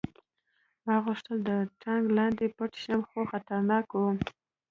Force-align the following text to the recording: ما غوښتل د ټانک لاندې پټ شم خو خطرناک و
ما 0.85 0.95
غوښتل 1.05 1.37
د 1.49 1.51
ټانک 1.81 2.05
لاندې 2.17 2.45
پټ 2.57 2.71
شم 2.83 3.01
خو 3.09 3.19
خطرناک 3.31 3.87
و 3.93 4.01